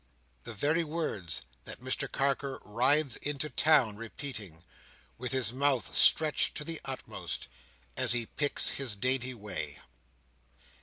[0.45, 4.63] The very words that Mr Carker rides into town repeating,
[5.19, 7.47] with his mouth stretched to the utmost,
[7.95, 9.77] as he picks his dainty way.